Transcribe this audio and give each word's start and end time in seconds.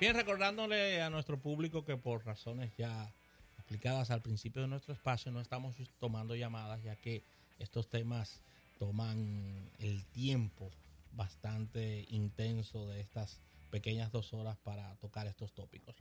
Bien, 0.00 0.14
recordándole 0.14 1.02
a 1.02 1.10
nuestro 1.10 1.40
público 1.40 1.84
que 1.84 1.96
por 1.96 2.24
razones 2.24 2.72
ya 2.76 3.12
explicadas 3.56 4.12
al 4.12 4.22
principio 4.22 4.62
de 4.62 4.68
nuestro 4.68 4.94
espacio 4.94 5.32
no 5.32 5.40
estamos 5.40 5.74
tomando 5.98 6.36
llamadas 6.36 6.80
ya 6.84 6.94
que 6.94 7.24
estos 7.58 7.88
temas 7.88 8.40
toman 8.78 9.68
el 9.80 10.06
tiempo 10.06 10.70
bastante 11.10 12.06
intenso 12.10 12.86
de 12.86 13.00
estas 13.00 13.40
pequeñas 13.70 14.12
dos 14.12 14.32
horas 14.32 14.56
para 14.58 14.94
tocar 14.96 15.26
estos 15.26 15.52
tópicos. 15.52 15.96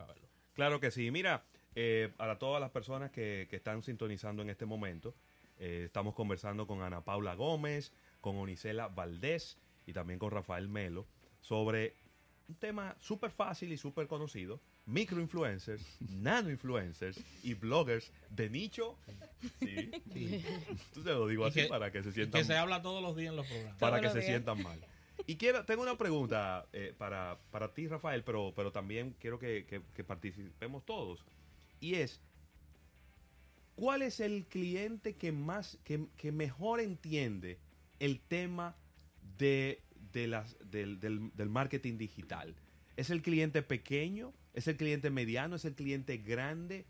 Claro 0.54 0.80
que 0.80 0.92
sí. 0.92 1.10
Mira, 1.10 1.44
eh, 1.74 2.14
para 2.18 2.38
todas 2.38 2.62
las 2.62 2.70
personas 2.70 3.10
que, 3.10 3.48
que 3.50 3.56
están 3.56 3.82
sintonizando 3.82 4.44
en 4.44 4.52
este 4.52 4.68
momento, 4.68 5.16
eh, 5.58 5.86
estamos 5.86 6.14
conversando 6.14 6.68
con 6.68 6.84
Ana 6.84 7.02
Paula 7.02 7.34
Gómez, 7.34 7.92
con 8.22 8.38
Onicela 8.38 8.90
Valdés 8.90 9.58
y 9.88 9.94
también 9.94 10.20
con 10.20 10.30
Rafael 10.30 10.70
Melo 10.70 11.08
sobre 11.42 11.96
un 12.48 12.56
tema 12.56 12.96
súper 13.00 13.32
fácil 13.32 13.72
y 13.74 13.78
súper 13.78 14.08
conocido, 14.08 14.62
microinfluencers, 14.86 15.84
nanoinfluencers 16.10 17.20
y 17.44 17.54
bloggers 17.56 18.12
de 18.30 18.50
nicho. 18.50 18.98
Sí, 19.60 19.92
Sí. 20.14 20.44
tú 20.94 21.04
te 21.04 21.10
lo 21.12 21.28
digo 21.28 21.46
Y 21.46 21.50
así 21.50 21.62
que- 21.64 21.68
para 21.68 21.92
que 21.92 22.00
se 22.04 22.10
Que 22.10 22.14
sientan 22.16 22.46
se 22.46 22.56
habla 22.56 22.82
todos 22.82 23.02
los 23.02 23.16
días 23.16 23.32
en 23.32 23.36
los 23.38 23.48
programas. 23.48 23.78
para 23.80 23.98
Todos 23.98 24.02
que 24.14 24.20
se 24.20 24.26
días. 24.26 24.32
sientan 24.32 24.64
mal. 24.64 24.80
Y 25.26 25.36
quiero, 25.36 25.66
tengo 25.66 25.82
una 25.82 25.98
pregunta 25.98 26.68
eh, 26.74 26.94
para, 26.98 27.38
para 27.52 27.74
ti, 27.74 27.88
Rafael, 27.88 28.24
pero, 28.24 28.54
pero 28.56 28.72
también 28.72 29.16
quiero 29.20 29.40
que, 29.40 29.66
que- 29.66 29.82
que 29.94 30.04
participemos 30.04 30.86
todos. 30.86 31.26
Y 31.82 31.96
es, 31.96 32.22
¿cuál 33.76 34.02
es 34.04 34.20
el 34.20 34.46
cliente 34.46 35.16
que 35.16 35.32
más, 35.32 35.78
que, 35.84 36.06
que 36.18 36.32
mejor 36.32 36.80
entiende 36.80 37.60
el 38.00 38.20
tema 38.22 38.76
de, 39.38 39.82
del, 40.20 41.50
marketing 41.50 41.98
digital? 41.98 42.56
¿Es 42.96 43.10
el 43.10 43.22
cliente 43.22 43.62
pequeño? 43.62 44.34
¿Es 44.54 44.68
el 44.68 44.78
cliente 44.78 45.10
mediano? 45.10 45.56
¿Es 45.56 45.66
el 45.66 45.76
cliente 45.76 46.18
grande? 46.18 46.86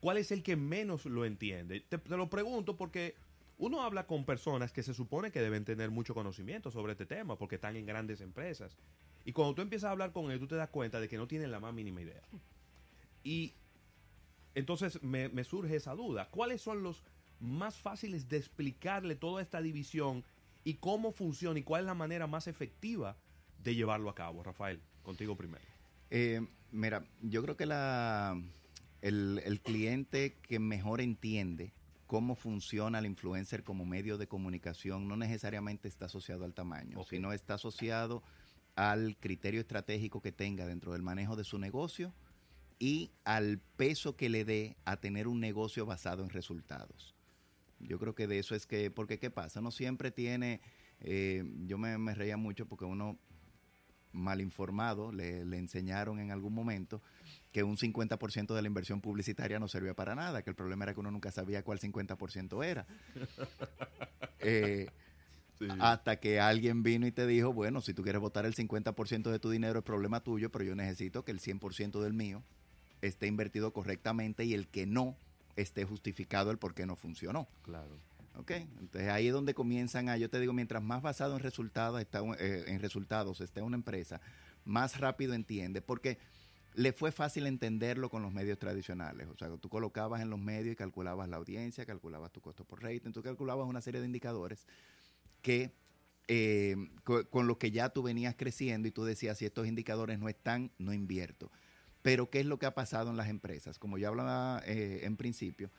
¿Cuál 0.00 0.18
es 0.18 0.30
el 0.32 0.42
que 0.42 0.56
menos 0.56 1.06
lo 1.06 1.24
entiende? 1.24 1.80
Te, 1.80 2.00
lo 2.08 2.30
pregunto 2.30 2.76
porque 2.76 3.14
uno 3.58 3.82
habla 3.82 4.06
con 4.06 4.24
personas 4.24 4.72
que 4.72 4.82
se 4.82 4.94
supone 4.94 5.30
que 5.30 5.40
deben 5.40 5.64
tener 5.64 5.90
mucho 5.90 6.14
conocimiento 6.14 6.70
sobre 6.70 6.92
este 6.92 7.06
tema 7.06 7.36
porque 7.36 7.56
están 7.56 7.76
en 7.76 7.86
grandes 7.86 8.20
empresas. 8.20 8.76
Y 9.24 9.32
cuando 9.32 9.54
tú 9.54 9.62
empiezas 9.62 9.88
a 9.88 9.92
hablar 9.92 10.12
con 10.12 10.26
ellos, 10.26 10.40
tú 10.40 10.48
te 10.48 10.56
das 10.56 10.70
cuenta 10.70 11.00
de 11.00 11.08
que 11.08 11.16
no 11.16 11.28
tienen 11.28 11.50
la 11.50 11.60
más 11.60 11.72
mínima 11.72 12.02
idea. 12.02 12.22
Y 13.22 13.54
entonces 14.54 15.02
me, 15.02 15.28
me 15.28 15.44
surge 15.44 15.76
esa 15.76 15.94
duda. 15.94 16.28
¿Cuáles 16.30 16.60
son 16.60 16.82
los 16.82 17.04
más 17.42 17.76
fáciles 17.76 18.28
de 18.28 18.36
explicarle 18.38 19.16
toda 19.16 19.42
esta 19.42 19.60
división 19.60 20.24
y 20.64 20.74
cómo 20.74 21.12
funciona 21.12 21.58
y 21.58 21.62
cuál 21.62 21.82
es 21.82 21.86
la 21.86 21.94
manera 21.94 22.26
más 22.26 22.46
efectiva 22.46 23.16
de 23.58 23.74
llevarlo 23.74 24.10
a 24.10 24.14
cabo? 24.14 24.42
Rafael, 24.42 24.80
contigo 25.02 25.36
primero. 25.36 25.64
Eh, 26.10 26.40
mira, 26.70 27.04
yo 27.22 27.42
creo 27.42 27.56
que 27.56 27.66
la, 27.66 28.40
el, 29.00 29.40
el 29.44 29.60
cliente 29.60 30.36
que 30.42 30.58
mejor 30.58 31.00
entiende 31.00 31.72
cómo 32.06 32.34
funciona 32.34 32.98
el 32.98 33.06
influencer 33.06 33.64
como 33.64 33.86
medio 33.86 34.18
de 34.18 34.28
comunicación 34.28 35.08
no 35.08 35.16
necesariamente 35.16 35.88
está 35.88 36.06
asociado 36.06 36.44
al 36.44 36.52
tamaño, 36.52 37.02
sino 37.04 37.32
está 37.32 37.54
asociado 37.54 38.22
al 38.76 39.16
criterio 39.18 39.60
estratégico 39.60 40.20
que 40.20 40.32
tenga 40.32 40.66
dentro 40.66 40.92
del 40.92 41.02
manejo 41.02 41.36
de 41.36 41.44
su 41.44 41.58
negocio 41.58 42.12
y 42.78 43.12
al 43.24 43.60
peso 43.76 44.16
que 44.16 44.28
le 44.28 44.44
dé 44.44 44.76
a 44.84 44.96
tener 44.96 45.28
un 45.28 45.40
negocio 45.40 45.86
basado 45.86 46.22
en 46.22 46.30
resultados. 46.30 47.14
Yo 47.82 47.98
creo 47.98 48.14
que 48.14 48.26
de 48.26 48.38
eso 48.38 48.54
es 48.54 48.66
que, 48.66 48.90
porque 48.90 49.18
¿qué 49.18 49.30
pasa? 49.30 49.60
Uno 49.60 49.70
siempre 49.70 50.10
tiene, 50.10 50.60
eh, 51.00 51.44
yo 51.66 51.78
me, 51.78 51.98
me 51.98 52.14
reía 52.14 52.36
mucho 52.36 52.66
porque 52.66 52.84
uno 52.84 53.18
mal 54.12 54.40
informado, 54.40 55.10
le, 55.10 55.44
le 55.44 55.58
enseñaron 55.58 56.20
en 56.20 56.30
algún 56.30 56.54
momento 56.54 57.02
que 57.50 57.62
un 57.62 57.76
50% 57.76 58.54
de 58.54 58.62
la 58.62 58.68
inversión 58.68 59.00
publicitaria 59.00 59.58
no 59.58 59.68
servía 59.68 59.94
para 59.94 60.14
nada, 60.14 60.42
que 60.42 60.50
el 60.50 60.56
problema 60.56 60.84
era 60.84 60.94
que 60.94 61.00
uno 61.00 61.10
nunca 61.10 61.30
sabía 61.30 61.62
cuál 61.62 61.78
50% 61.78 62.64
era. 62.64 62.86
Eh, 64.44 64.88
hasta 65.78 66.16
que 66.16 66.40
alguien 66.40 66.82
vino 66.82 67.06
y 67.06 67.12
te 67.12 67.28
dijo, 67.28 67.52
bueno, 67.52 67.80
si 67.80 67.94
tú 67.94 68.02
quieres 68.02 68.20
votar 68.20 68.44
el 68.44 68.56
50% 68.56 69.30
de 69.30 69.38
tu 69.38 69.50
dinero 69.50 69.78
es 69.78 69.84
problema 69.84 70.24
tuyo, 70.24 70.50
pero 70.50 70.64
yo 70.64 70.74
necesito 70.74 71.24
que 71.24 71.30
el 71.30 71.38
100% 71.38 72.00
del 72.00 72.12
mío 72.12 72.42
esté 73.02 73.28
invertido 73.28 73.72
correctamente 73.72 74.44
y 74.44 74.54
el 74.54 74.66
que 74.66 74.84
no 74.84 75.16
esté 75.56 75.84
justificado 75.84 76.50
el 76.50 76.58
por 76.58 76.74
qué 76.74 76.86
no 76.86 76.96
funcionó. 76.96 77.48
Claro. 77.62 77.98
¿Ok? 78.36 78.50
Entonces 78.52 79.10
ahí 79.10 79.26
es 79.26 79.32
donde 79.32 79.52
comienzan 79.54 80.08
a, 80.08 80.16
yo 80.16 80.30
te 80.30 80.40
digo, 80.40 80.52
mientras 80.52 80.82
más 80.82 81.02
basado 81.02 81.36
en 81.36 81.42
resultados 81.42 82.00
está, 82.00 82.20
eh, 82.38 82.64
en 82.66 82.80
resultados 82.80 83.40
esté 83.40 83.60
una 83.60 83.76
empresa, 83.76 84.20
más 84.64 84.98
rápido 84.98 85.34
entiende, 85.34 85.82
porque 85.82 86.18
le 86.74 86.94
fue 86.94 87.12
fácil 87.12 87.46
entenderlo 87.46 88.08
con 88.08 88.22
los 88.22 88.32
medios 88.32 88.58
tradicionales. 88.58 89.28
O 89.28 89.36
sea, 89.36 89.50
tú 89.58 89.68
colocabas 89.68 90.22
en 90.22 90.30
los 90.30 90.38
medios 90.38 90.72
y 90.72 90.76
calculabas 90.76 91.28
la 91.28 91.36
audiencia, 91.36 91.84
calculabas 91.84 92.32
tu 92.32 92.40
costo 92.40 92.64
por 92.64 92.82
rating, 92.82 93.12
tú 93.12 93.22
calculabas 93.22 93.68
una 93.68 93.82
serie 93.82 94.00
de 94.00 94.06
indicadores 94.06 94.66
que 95.42 95.74
eh, 96.28 96.76
co- 97.04 97.28
con 97.28 97.46
los 97.46 97.58
que 97.58 97.70
ya 97.70 97.90
tú 97.90 98.02
venías 98.02 98.34
creciendo 98.34 98.88
y 98.88 98.92
tú 98.92 99.04
decías, 99.04 99.36
si 99.36 99.44
estos 99.44 99.66
indicadores 99.66 100.18
no 100.18 100.30
están, 100.30 100.70
no 100.78 100.94
invierto. 100.94 101.50
Pero 102.02 102.30
¿qué 102.30 102.40
es 102.40 102.46
lo 102.46 102.58
que 102.58 102.66
ha 102.66 102.74
pasado 102.74 103.10
en 103.10 103.16
las 103.16 103.28
empresas? 103.28 103.78
Como 103.78 103.96
ya 103.98 104.08
hablaba 104.08 104.60
eh, 104.66 105.00
en 105.04 105.16
principio, 105.16 105.70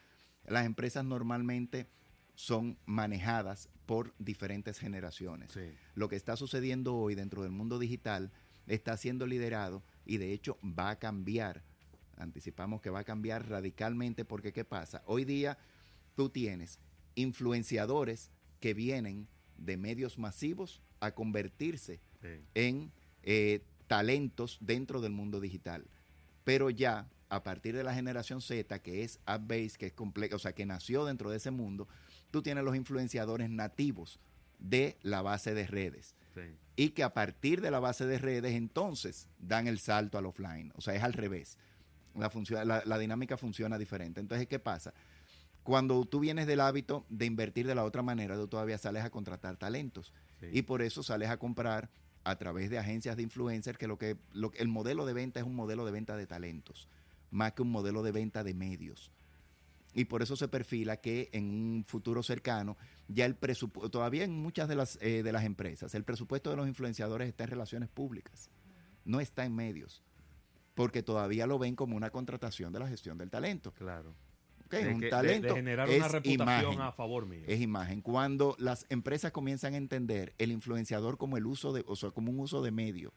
las 0.45 0.65
empresas 0.65 1.03
normalmente 1.05 1.87
son 2.35 2.77
manejadas 2.85 3.69
por 3.85 4.13
diferentes 4.17 4.79
generaciones. 4.79 5.51
Sí. 5.51 5.71
Lo 5.95 6.09
que 6.09 6.15
está 6.15 6.35
sucediendo 6.35 6.95
hoy 6.95 7.15
dentro 7.15 7.43
del 7.43 7.51
mundo 7.51 7.77
digital 7.77 8.31
está 8.67 8.95
siendo 8.97 9.27
liderado 9.27 9.83
y 10.05 10.17
de 10.17 10.33
hecho 10.33 10.57
va 10.63 10.91
a 10.91 10.99
cambiar. 10.99 11.61
Anticipamos 12.17 12.81
que 12.81 12.89
va 12.89 12.99
a 12.99 13.03
cambiar 13.03 13.49
radicalmente 13.49 14.23
porque 14.25 14.53
¿qué 14.53 14.63
pasa? 14.63 15.03
Hoy 15.05 15.25
día 15.25 15.57
tú 16.15 16.29
tienes 16.29 16.79
influenciadores 17.15 18.31
que 18.59 18.73
vienen 18.73 19.27
de 19.57 19.77
medios 19.77 20.17
masivos 20.17 20.81
a 20.99 21.11
convertirse 21.13 21.99
Sí. 22.21 22.39
en 22.55 22.91
eh, 23.23 23.61
talentos 23.87 24.57
dentro 24.61 25.01
del 25.01 25.11
mundo 25.11 25.41
digital. 25.41 25.85
Pero 26.43 26.69
ya 26.69 27.07
a 27.29 27.43
partir 27.43 27.75
de 27.75 27.83
la 27.83 27.93
generación 27.93 28.41
Z, 28.41 28.79
que 28.79 29.03
es 29.03 29.19
app-based, 29.25 29.77
que 29.77 29.87
es 29.87 29.93
compleja, 29.93 30.35
o 30.35 30.39
sea, 30.39 30.53
que 30.53 30.65
nació 30.65 31.05
dentro 31.05 31.31
de 31.31 31.37
ese 31.37 31.51
mundo, 31.51 31.87
tú 32.29 32.43
tienes 32.43 32.63
los 32.63 32.75
influenciadores 32.75 33.49
nativos 33.49 34.19
de 34.59 34.97
la 35.01 35.21
base 35.21 35.53
de 35.53 35.65
redes. 35.65 36.15
Sí. 36.35 36.41
Y 36.75 36.89
que 36.89 37.03
a 37.03 37.13
partir 37.13 37.61
de 37.61 37.71
la 37.71 37.79
base 37.79 38.05
de 38.05 38.17
redes 38.17 38.53
entonces 38.53 39.29
dan 39.39 39.67
el 39.67 39.79
salto 39.79 40.17
al 40.17 40.25
offline. 40.25 40.71
O 40.75 40.81
sea, 40.81 40.95
es 40.95 41.03
al 41.03 41.13
revés. 41.13 41.57
La, 42.15 42.65
la, 42.65 42.83
la 42.85 42.97
dinámica 42.99 43.37
funciona 43.37 43.77
diferente. 43.77 44.19
Entonces, 44.19 44.47
¿qué 44.47 44.59
pasa? 44.59 44.93
Cuando 45.63 46.05
tú 46.05 46.19
vienes 46.19 46.45
del 46.45 46.59
hábito 46.59 47.05
de 47.09 47.25
invertir 47.25 47.65
de 47.65 47.73
la 47.73 47.83
otra 47.83 48.01
manera, 48.03 48.35
tú 48.35 48.47
todavía 48.47 48.77
sales 48.77 49.03
a 49.03 49.09
contratar 49.09 49.57
talentos. 49.57 50.13
Sí. 50.39 50.47
Y 50.51 50.61
por 50.63 50.81
eso 50.81 51.01
sales 51.01 51.29
a 51.29 51.37
comprar 51.37 51.89
a 52.23 52.35
través 52.37 52.69
de 52.69 52.77
agencias 52.77 53.17
de 53.17 53.23
influencers 53.23 53.77
que 53.77 53.87
lo 53.87 53.97
que 53.97 54.17
lo, 54.31 54.51
el 54.55 54.67
modelo 54.67 55.05
de 55.05 55.13
venta 55.13 55.39
es 55.39 55.45
un 55.45 55.55
modelo 55.55 55.85
de 55.85 55.91
venta 55.91 56.15
de 56.15 56.27
talentos, 56.27 56.87
más 57.31 57.53
que 57.53 57.61
un 57.61 57.71
modelo 57.71 58.03
de 58.03 58.11
venta 58.11 58.43
de 58.43 58.53
medios. 58.53 59.11
Y 59.95 60.05
por 60.05 60.23
eso 60.23 60.35
se 60.35 60.47
perfila 60.47 60.97
que 60.97 61.29
en 61.33 61.49
un 61.49 61.85
futuro 61.87 62.23
cercano, 62.23 62.77
ya 63.07 63.25
el 63.25 63.35
presupuesto, 63.35 63.91
todavía 63.91 64.23
en 64.23 64.31
muchas 64.31 64.67
de 64.67 64.75
las, 64.75 64.97
eh, 65.01 65.21
de 65.21 65.31
las 65.31 65.43
empresas, 65.43 65.93
el 65.93 66.03
presupuesto 66.03 66.49
de 66.49 66.55
los 66.55 66.67
influenciadores 66.67 67.29
está 67.29 67.43
en 67.43 67.51
relaciones 67.51 67.89
públicas, 67.89 68.49
no 69.05 69.19
está 69.19 69.45
en 69.45 69.55
medios, 69.55 70.01
porque 70.73 71.03
todavía 71.03 71.45
lo 71.45 71.59
ven 71.59 71.75
como 71.75 71.95
una 71.95 72.09
contratación 72.09 72.73
de 72.73 72.79
la 72.79 72.87
gestión 72.87 73.17
del 73.19 73.29
talento. 73.29 73.71
Claro. 73.73 74.15
¿Ok? 74.79 74.83
De 74.85 74.93
un 74.93 74.99
que- 75.01 75.09
talento 75.09 75.47
de, 75.47 75.53
generar 75.53 75.89
es 75.89 75.97
una 75.97 76.07
reputación 76.07 76.63
imagen 76.73 76.81
a 76.81 76.91
favor 76.91 77.25
mío. 77.25 77.43
es 77.47 77.61
imagen. 77.61 78.01
Cuando 78.01 78.55
las 78.59 78.85
empresas 78.89 79.31
comienzan 79.31 79.73
a 79.73 79.77
entender 79.77 80.33
el 80.37 80.51
influenciador 80.51 81.17
como 81.17 81.37
el 81.37 81.45
uso 81.45 81.73
de, 81.73 81.83
o 81.87 81.95
sea, 81.95 82.11
como 82.11 82.31
un 82.31 82.39
uso 82.39 82.61
de 82.61 82.71
medio 82.71 83.13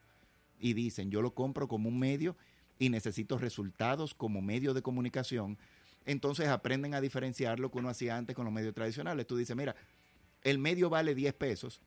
y 0.59 0.73
dicen, 0.75 1.11
yo 1.11 1.23
lo 1.23 1.33
compro 1.35 1.69
como 1.69 1.89
un 1.89 1.99
medio 1.99 2.37
y 2.79 2.89
necesito 2.91 3.39
resultados 3.39 4.15
como 4.15 4.43
medio 4.43 4.75
de 4.75 4.83
comunicación, 4.83 5.59
entonces 6.05 6.49
aprenden 6.49 6.95
a 6.95 7.01
diferenciar 7.01 7.59
lo 7.59 7.71
que 7.71 7.79
uno 7.79 7.89
hacía 7.89 8.17
antes 8.17 8.37
con 8.37 8.45
los 8.45 8.55
medios 8.55 8.75
tradicionales. 8.75 9.27
Tú 9.27 9.37
dices, 9.37 9.57
mira, 9.57 9.75
el 10.43 10.59
medio 10.59 10.89
vale 10.89 11.15
10 11.15 11.35
pesos, 11.35 11.81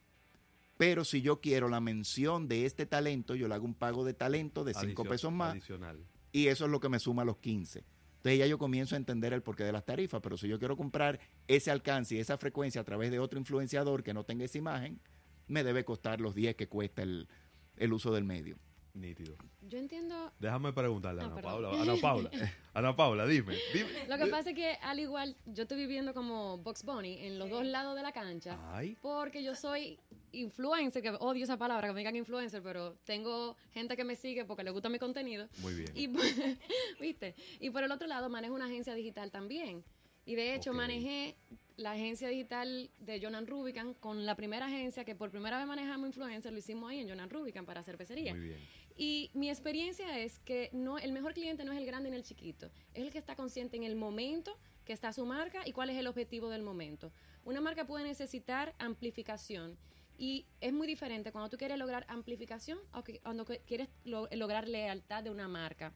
pero 0.77 1.03
si 1.05 1.21
yo 1.21 1.39
quiero 1.41 1.69
la 1.69 1.79
mención 1.79 2.47
de 2.47 2.65
este 2.65 2.85
talento, 2.85 3.35
yo 3.35 3.47
le 3.47 3.55
hago 3.55 3.65
un 3.65 3.73
pago 3.75 4.03
de 4.05 4.13
talento 4.13 4.63
de 4.63 4.73
5 4.73 5.03
Adicion- 5.03 5.09
pesos 5.09 5.31
más 5.31 5.51
Adicional. 5.51 5.99
y 6.31 6.47
eso 6.47 6.65
es 6.65 6.71
lo 6.71 6.79
que 6.79 6.89
me 6.89 6.99
suma 6.99 7.21
a 7.21 7.25
los 7.25 7.37
15. 7.37 7.83
Entonces 8.19 8.39
ya 8.39 8.45
yo 8.47 8.57
comienzo 8.57 8.95
a 8.95 8.97
entender 8.97 9.33
el 9.33 9.41
porqué 9.41 9.63
de 9.63 9.71
las 9.71 9.85
tarifas, 9.85 10.21
pero 10.21 10.37
si 10.37 10.47
yo 10.47 10.59
quiero 10.59 10.75
comprar 10.77 11.19
ese 11.47 11.71
alcance 11.71 12.15
y 12.15 12.19
esa 12.19 12.37
frecuencia 12.37 12.81
a 12.81 12.83
través 12.83 13.11
de 13.11 13.19
otro 13.19 13.39
influenciador 13.39 14.03
que 14.03 14.13
no 14.13 14.23
tenga 14.25 14.45
esa 14.45 14.57
imagen, 14.57 14.99
me 15.47 15.63
debe 15.63 15.83
costar 15.85 16.19
los 16.21 16.35
10 16.35 16.55
que 16.55 16.67
cuesta 16.67 17.01
el, 17.01 17.27
el 17.77 17.93
uso 17.93 18.13
del 18.13 18.23
medio. 18.25 18.57
Nítido. 18.93 19.35
Yo 19.61 19.77
entiendo. 19.77 20.33
Déjame 20.39 20.73
preguntarle 20.73 21.21
a 21.21 21.25
Ah, 21.25 21.27
Ana 21.27 21.35
perdón. 21.35 21.51
Paula. 21.63 21.81
Ana 21.81 21.95
Paula, 22.01 22.29
Ana 22.73 22.95
Paula, 22.95 23.25
dime. 23.27 23.55
dime. 23.73 23.89
Lo 24.09 24.17
que 24.17 24.25
pasa 24.27 24.49
es 24.49 24.55
que 24.55 24.73
al 24.81 24.99
igual 24.99 25.37
yo 25.45 25.63
estoy 25.63 25.77
viviendo 25.77 26.13
como 26.13 26.57
Box 26.57 26.83
Bunny 26.83 27.19
en 27.25 27.39
los 27.39 27.49
dos 27.49 27.65
lados 27.65 27.95
de 27.95 28.01
la 28.03 28.11
cancha. 28.11 28.57
Ay, 28.75 28.97
Porque 29.01 29.43
yo 29.43 29.55
soy 29.55 29.99
influencer, 30.31 31.01
que 31.01 31.09
odio 31.11 31.43
esa 31.43 31.57
palabra, 31.57 31.87
que 31.87 31.93
me 31.93 31.99
digan 31.99 32.15
influencer, 32.15 32.61
pero 32.61 32.95
tengo 33.05 33.55
gente 33.73 33.95
que 33.95 34.03
me 34.03 34.15
sigue 34.15 34.45
porque 34.45 34.63
le 34.63 34.71
gusta 34.71 34.89
mi 34.89 34.99
contenido. 34.99 35.47
muy 35.61 35.73
bien. 35.73 35.91
Y, 35.95 36.07
por- 36.07 36.21
¿viste? 36.99 37.35
y 37.59 37.69
por 37.69 37.83
el 37.83 37.91
otro 37.91 38.07
lado 38.07 38.29
manejo 38.29 38.53
una 38.55 38.65
agencia 38.65 38.93
digital 38.93 39.31
también. 39.31 39.83
Y 40.25 40.35
de 40.35 40.53
hecho 40.53 40.73
manejé 40.73 41.35
la 41.77 41.93
agencia 41.93 42.27
digital 42.27 42.91
de 42.99 43.19
Jonan 43.21 43.47
Rubicam 43.47 43.93
con 43.95 44.25
la 44.25 44.35
primera 44.35 44.67
agencia 44.67 45.03
que 45.05 45.15
por 45.15 45.31
primera 45.31 45.57
vez 45.57 45.65
manejamos 45.65 46.07
influencer, 46.07 46.51
lo 46.51 46.59
hicimos 46.59 46.89
ahí 46.91 46.99
en 46.99 47.09
Jonan 47.09 47.29
Rubicam 47.29 47.65
para 47.65 47.81
cervecería. 47.83 48.35
Muy 48.35 48.49
bien. 48.49 48.59
Y 48.95 49.31
mi 49.33 49.49
experiencia 49.49 50.19
es 50.19 50.39
que 50.39 50.69
no, 50.73 50.99
el 50.99 51.13
mejor 51.13 51.33
cliente 51.33 51.63
no 51.63 51.71
es 51.71 51.77
el 51.79 51.85
grande 51.85 52.09
ni 52.11 52.17
el 52.17 52.23
chiquito, 52.23 52.69
es 52.93 53.01
el 53.03 53.11
que 53.11 53.17
está 53.17 53.35
consciente 53.35 53.77
en 53.77 53.83
el 53.83 53.95
momento 53.95 54.55
que 54.85 54.91
está 54.93 55.13
su 55.13 55.25
marca 55.25 55.61
y 55.65 55.71
cuál 55.71 55.89
es 55.89 55.97
el 55.97 56.05
objetivo 56.05 56.49
del 56.49 56.63
momento. 56.63 57.11
Una 57.45 57.61
marca 57.61 57.87
puede 57.87 58.03
necesitar 58.03 58.75
amplificación 58.77 59.77
y 60.19 60.45
es 60.59 60.73
muy 60.73 60.85
diferente 60.85 61.31
cuando 61.31 61.49
tú 61.49 61.57
quieres 61.57 61.77
lograr 61.77 62.05
amplificación 62.09 62.77
o 62.93 63.03
que- 63.03 63.21
cuando 63.21 63.45
quieres 63.45 63.87
lo- 64.03 64.27
lograr 64.33 64.67
lealtad 64.67 65.23
de 65.23 65.29
una 65.31 65.47
marca. 65.47 65.93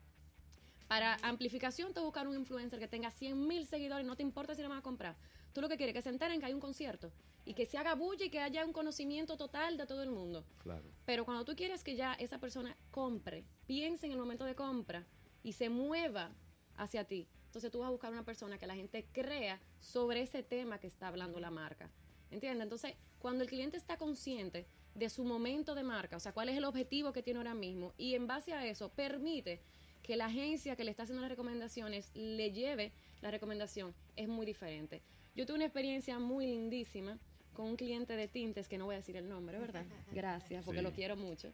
Para 0.88 1.16
amplificación, 1.24 1.94
te 1.94 2.00
buscar 2.00 2.28
un 2.28 2.36
influencer 2.36 2.80
que 2.80 2.88
tenga 2.88 3.12
100 3.12 3.46
mil 3.48 3.68
seguidores, 3.68 4.06
no 4.06 4.16
te 4.16 4.24
importa 4.24 4.56
si 4.56 4.62
lo 4.62 4.70
van 4.70 4.78
a 4.80 4.82
comprar. 4.82 5.18
Tú 5.52 5.60
lo 5.60 5.68
que 5.68 5.76
quieres 5.76 5.94
es 5.94 6.00
que 6.00 6.04
se 6.04 6.10
enteren 6.10 6.40
que 6.40 6.46
hay 6.46 6.54
un 6.54 6.62
concierto 6.62 7.12
y 7.46 7.54
que 7.54 7.66
se 7.66 7.78
haga 7.78 7.96
bulla 7.96 8.26
y 8.26 8.30
que 8.30 8.40
haya 8.40 8.66
un 8.66 8.72
conocimiento 8.72 9.36
total 9.36 9.76
de 9.76 9.86
todo 9.86 10.04
el 10.04 10.10
mundo. 10.10 10.46
Claro. 10.60 10.90
Pero 11.06 11.26
cuando 11.26 11.44
tú 11.44 11.56
quieres 11.56 11.84
que 11.84 11.96
ya 11.96 12.14
esa 12.14 12.40
persona 12.40 12.78
compre, 12.92 13.44
piense 13.68 14.06
en 14.06 14.14
el 14.14 14.18
momento 14.20 14.46
de 14.46 14.56
compra 14.56 15.06
y 15.44 15.52
se 15.54 15.68
mueva 15.70 16.32
hacia 16.78 17.04
ti, 17.04 17.28
entonces 17.48 17.72
tú 17.72 17.80
vas 17.80 17.88
a 17.88 17.92
buscar 17.92 18.12
una 18.12 18.24
persona 18.24 18.58
que 18.58 18.68
la 18.68 18.76
gente 18.76 19.06
crea 19.12 19.60
sobre 19.82 20.22
ese 20.22 20.44
tema 20.44 20.80
que 20.80 20.88
está 20.88 21.10
hablando 21.10 21.40
la 21.42 21.52
marca. 21.52 21.92
¿Entiendes? 22.34 22.64
Entonces, 22.64 22.94
cuando 23.20 23.44
el 23.44 23.50
cliente 23.50 23.78
está 23.78 23.96
consciente 23.98 24.66
de 24.96 25.10
su 25.10 25.24
momento 25.24 25.76
de 25.76 25.84
marca, 25.84 26.18
o 26.18 26.20
sea, 26.20 26.32
cuál 26.34 26.50
es 26.50 26.58
el 26.58 26.66
objetivo 26.66 27.14
que 27.14 27.22
tiene 27.22 27.38
ahora 27.38 27.54
mismo, 27.54 27.94
y 27.98 28.16
en 28.16 28.26
base 28.26 28.54
a 28.54 28.66
eso 28.66 28.90
permite 28.90 29.62
que 30.02 30.16
la 30.18 30.26
agencia 30.26 30.76
que 30.76 30.84
le 30.84 30.90
está 30.92 31.04
haciendo 31.04 31.22
las 31.22 31.30
recomendaciones 31.30 32.10
le 32.16 32.52
lleve 32.52 32.92
la 33.22 33.30
recomendación, 33.32 33.94
es 34.16 34.28
muy 34.28 34.46
diferente. 34.48 35.02
Yo 35.36 35.46
tuve 35.46 35.56
una 35.58 35.66
experiencia 35.66 36.18
muy 36.20 36.48
lindísima 36.48 37.18
con 37.54 37.68
un 37.68 37.76
cliente 37.76 38.16
de 38.16 38.28
tintes, 38.28 38.68
que 38.68 38.78
no 38.80 38.86
voy 38.86 38.96
a 38.96 38.98
decir 38.98 39.16
el 39.16 39.30
nombre, 39.30 39.60
¿verdad? 39.60 39.86
Gracias, 40.12 40.66
porque 40.66 40.80
Sí. 40.80 40.84
lo 40.84 40.92
quiero 40.92 41.16
mucho. 41.16 41.54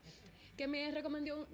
Que 0.56 0.68
me 0.68 0.90
recomendó, 0.92 1.46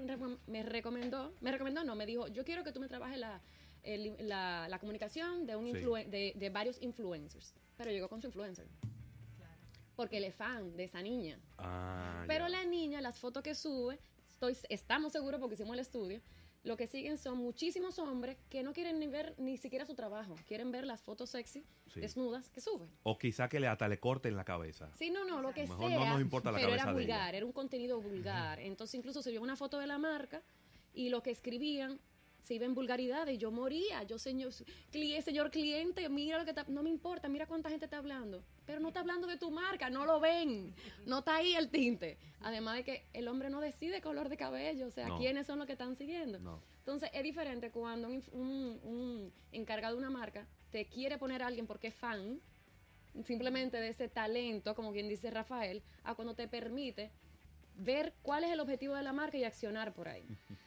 me 0.47 0.61
recomendó, 0.63 1.33
me 1.41 1.51
recomendó, 1.51 1.83
no, 1.83 1.95
me 1.95 2.05
dijo, 2.05 2.27
yo 2.27 2.45
quiero 2.45 2.63
que 2.63 2.71
tú 2.71 2.79
me 2.79 2.87
trabajes 2.87 3.17
la, 3.19 3.41
el- 3.83 4.15
la, 4.19 4.67
la 4.69 4.77
comunicación 4.79 5.47
de, 5.47 5.55
un 5.55 5.65
Sí. 5.65 5.71
influen- 5.81 6.09
de, 6.09 6.33
de 6.35 6.49
varios 6.51 6.79
influencers. 6.81 7.53
Pero 7.75 7.89
llegó 7.91 8.07
con 8.07 8.21
su 8.21 8.27
influencer. 8.27 8.67
Porque 9.95 10.17
él 10.17 10.25
es 10.25 10.35
fan 10.35 10.75
de 10.75 10.83
esa 10.85 11.01
niña. 11.01 11.39
Ah, 11.57 12.23
Pero 12.27 12.47
la 12.47 12.63
niña, 12.65 13.01
las 13.01 13.17
fotos 13.17 13.43
que 13.43 13.55
sube, 13.55 13.99
estoy, 14.29 14.57
estamos 14.69 15.13
seguros 15.13 15.39
porque 15.39 15.55
hicimos 15.55 15.73
el 15.73 15.79
estudio, 15.79 16.21
lo 16.63 16.75
que 16.77 16.87
siguen 16.87 17.17
son 17.19 17.37
muchísimos 17.37 17.99
hombres 17.99 18.37
que 18.49 18.63
no 18.63 18.73
quieren 18.73 18.99
ni 18.99 19.07
ver 19.07 19.35
ni 19.37 19.55
siquiera 19.57 19.85
su 19.85 19.93
trabajo, 19.93 20.35
quieren 20.47 20.71
ver 20.71 20.83
las 20.85 21.01
fotos 21.01 21.29
sexy, 21.29 21.63
Sí. 21.93 21.99
desnudas 22.01 22.49
que 22.49 22.59
sube. 22.59 22.87
O 23.03 23.17
quizá 23.19 23.47
que 23.47 23.59
le 23.59 23.67
hasta 23.67 23.87
le 23.87 23.99
corten 23.99 24.35
la 24.35 24.43
cabeza. 24.43 24.89
Sí, 24.97 25.11
no, 25.11 25.23
no, 25.25 25.41
lo 25.41 25.53
que 25.53 25.61
Mejor 25.61 25.89
sea. 25.89 25.99
no 25.99 26.05
nos 26.07 26.21
importa 26.21 26.51
la 26.51 26.57
pero 26.57 26.69
cabeza 26.69 26.83
era 26.85 26.93
de 26.93 26.99
vulgar, 26.99 27.35
era 27.35 27.45
un 27.45 27.51
contenido 27.51 28.01
vulgar. 28.01 28.59
Entonces 28.59 28.95
incluso 28.95 29.21
se 29.21 29.29
vio 29.31 29.41
una 29.41 29.55
foto 29.55 29.77
de 29.79 29.85
la 29.87 29.97
marca 29.99 30.41
y 30.93 31.09
lo 31.09 31.21
que 31.21 31.29
escribían 31.31 31.99
se 32.43 32.55
iba 32.55 32.65
en 32.65 32.73
vulgaridades 32.73 33.37
yo 33.37 33.51
moría. 33.51 34.01
Yo, 34.03 34.17
señor, 34.17 34.51
cli- 34.91 35.21
señor 35.21 35.51
cliente, 35.51 36.09
mira 36.09 36.37
lo 36.39 36.45
que 36.45 36.51
está, 36.51 36.63
no 36.67 36.81
me 36.83 36.89
importa, 36.89 37.29
mira 37.29 37.45
cuánta 37.45 37.69
gente 37.69 37.85
está 37.85 37.97
hablando. 37.99 38.43
Pero 38.65 38.79
no 38.79 38.87
está 38.87 39.01
hablando 39.01 39.27
de 39.27 39.37
tu 39.37 39.51
marca, 39.51 39.89
no 39.89 40.05
lo 40.05 40.19
ven. 40.19 40.73
No 41.05 41.19
está 41.19 41.35
ahí 41.35 41.55
el 41.55 41.69
tinte. 41.69 42.17
Además 42.41 42.75
de 42.77 42.83
que 42.83 43.05
el 43.13 43.27
hombre 43.27 43.49
no 43.49 43.61
decide 43.61 44.01
color 44.01 44.29
de 44.29 44.37
cabello, 44.37 44.87
o 44.87 44.91
sea, 44.91 45.07
No. 45.07 45.17
quiénes 45.17 45.45
son 45.45 45.59
los 45.59 45.67
que 45.67 45.73
están 45.73 45.95
siguiendo. 45.95 46.39
No. 46.39 46.59
Entonces 46.79 47.09
es 47.13 47.23
diferente 47.23 47.71
cuando 47.71 48.07
un- 48.07 48.23
un 48.83 49.33
encargado 49.51 49.95
de 49.95 49.99
una 49.99 50.09
marca 50.09 50.47
te 50.71 50.85
quiere 50.85 51.17
poner 51.17 51.41
a 51.43 51.47
alguien 51.47 51.67
porque 51.67 51.87
es 51.87 51.95
fan, 51.95 52.39
simplemente 53.23 53.77
de 53.79 53.89
ese 53.89 54.09
talento, 54.09 54.75
como 54.75 54.91
quien 54.91 55.07
dice 55.07 55.31
Rafael, 55.31 55.81
a 56.03 56.15
cuando 56.15 56.33
te 56.35 56.47
permite 56.47 57.11
ver 57.77 58.13
cuál 58.21 58.43
es 58.43 58.51
el 58.51 58.59
objetivo 58.59 58.95
de 58.95 59.03
la 59.03 59.13
marca 59.13 59.37
y 59.37 59.43
accionar 59.43 59.93
por 59.93 60.07
ahí. 60.07 60.25